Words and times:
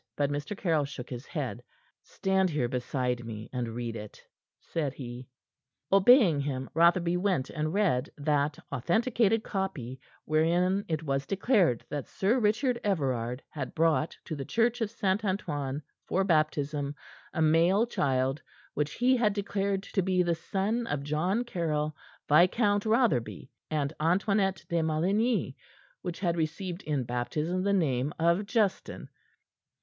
But 0.17 0.31
Mr. 0.31 0.57
Caryll 0.57 0.85
shook 0.85 1.11
his 1.11 1.27
head. 1.27 1.61
"Stand 2.01 2.49
here 2.49 2.67
beside 2.67 3.23
me, 3.23 3.51
and 3.53 3.75
read 3.75 3.95
it," 3.95 4.19
said 4.59 4.95
he. 4.95 5.29
Obeying 5.91 6.39
him, 6.39 6.71
Rotherby 6.73 7.17
went 7.17 7.51
and 7.51 7.71
read 7.71 8.09
that 8.17 8.57
authenticated 8.71 9.43
copy, 9.43 9.99
wherein 10.25 10.85
it 10.87 11.03
was 11.03 11.27
declared 11.27 11.85
that 11.89 12.07
Sir 12.07 12.39
Richard 12.39 12.81
Everard 12.83 13.43
had 13.49 13.75
brought 13.75 14.17
to 14.25 14.35
the 14.35 14.43
Church 14.43 14.81
of 14.81 14.89
St. 14.89 15.23
Antoine 15.23 15.83
for 16.07 16.23
baptism 16.23 16.95
a 17.31 17.41
male 17.43 17.85
child, 17.85 18.41
which 18.73 18.93
he 18.93 19.15
had 19.17 19.33
declared 19.33 19.83
to 19.83 20.01
be 20.01 20.23
the 20.23 20.33
son 20.33 20.87
of 20.87 21.03
John 21.03 21.43
Caryll, 21.43 21.95
Viscount 22.27 22.87
Rotherby, 22.87 23.51
and 23.69 23.93
Antoinette 23.99 24.65
de 24.67 24.81
Maligny, 24.81 25.45
and 25.45 25.53
which 26.01 26.21
had 26.21 26.37
received 26.37 26.81
in 26.85 27.03
baptism 27.03 27.61
the 27.61 27.71
name 27.71 28.11
of 28.17 28.47
Justin. 28.47 29.07